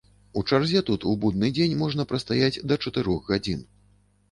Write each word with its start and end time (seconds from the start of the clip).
У 0.39 0.41
чарзе 0.51 0.81
тут 0.87 1.05
у 1.11 1.13
будны 1.25 1.51
дзень 1.59 1.77
можна 1.83 2.07
прастаяць 2.13 2.61
да 2.73 2.81
чатырох 2.83 3.23
гадзін. 3.35 3.65